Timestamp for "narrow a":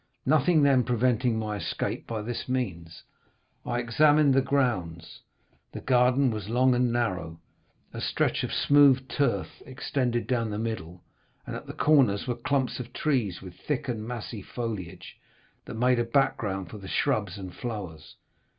6.91-8.01